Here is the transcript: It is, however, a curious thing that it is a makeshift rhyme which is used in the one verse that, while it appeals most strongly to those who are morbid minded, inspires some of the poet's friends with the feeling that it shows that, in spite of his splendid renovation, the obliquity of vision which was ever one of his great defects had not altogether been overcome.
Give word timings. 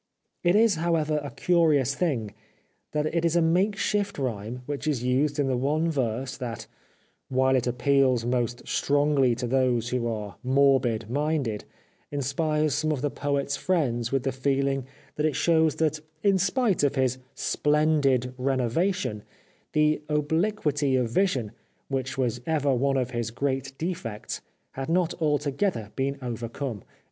It 0.43 0.55
is, 0.55 0.77
however, 0.77 1.21
a 1.23 1.29
curious 1.29 1.93
thing 1.93 2.33
that 2.91 3.05
it 3.05 3.23
is 3.23 3.35
a 3.35 3.39
makeshift 3.43 4.17
rhyme 4.17 4.63
which 4.65 4.87
is 4.87 5.03
used 5.03 5.37
in 5.37 5.45
the 5.45 5.55
one 5.55 5.91
verse 5.91 6.37
that, 6.37 6.65
while 7.29 7.55
it 7.55 7.67
appeals 7.67 8.25
most 8.25 8.67
strongly 8.67 9.35
to 9.35 9.45
those 9.45 9.89
who 9.89 10.07
are 10.07 10.37
morbid 10.43 11.07
minded, 11.07 11.65
inspires 12.09 12.73
some 12.73 12.91
of 12.91 13.01
the 13.03 13.11
poet's 13.11 13.55
friends 13.55 14.11
with 14.11 14.23
the 14.23 14.31
feeling 14.31 14.87
that 15.17 15.25
it 15.27 15.35
shows 15.35 15.75
that, 15.75 15.99
in 16.23 16.39
spite 16.39 16.81
of 16.81 16.95
his 16.95 17.19
splendid 17.35 18.33
renovation, 18.39 19.21
the 19.73 20.01
obliquity 20.09 20.95
of 20.95 21.11
vision 21.11 21.51
which 21.89 22.17
was 22.17 22.41
ever 22.47 22.73
one 22.73 22.97
of 22.97 23.11
his 23.11 23.29
great 23.29 23.77
defects 23.77 24.41
had 24.71 24.89
not 24.89 25.13
altogether 25.21 25.91
been 25.95 26.17
overcome. 26.23 26.83